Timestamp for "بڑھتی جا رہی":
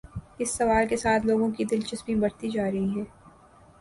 2.15-2.99